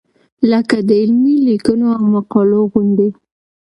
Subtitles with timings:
[0.51, 3.09] لکه د علمي لیکنو او مقالو غوندې.